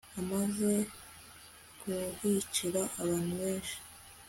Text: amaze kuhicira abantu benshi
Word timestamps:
amaze 0.19 0.71
kuhicira 1.79 2.81
abantu 3.01 3.33
benshi 3.41 3.75